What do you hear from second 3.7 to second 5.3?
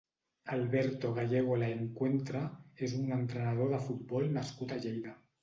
de futbol nascut a Lleida.